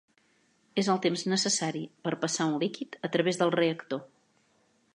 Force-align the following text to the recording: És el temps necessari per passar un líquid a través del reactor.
És 0.83 0.87
el 0.93 1.01
temps 1.03 1.23
necessari 1.33 1.83
per 2.07 2.13
passar 2.23 2.47
un 2.53 2.57
líquid 2.63 2.97
a 3.09 3.13
través 3.17 3.39
del 3.43 3.53
reactor. 3.57 4.05